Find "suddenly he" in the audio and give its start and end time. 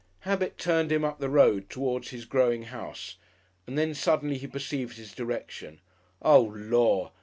3.93-4.47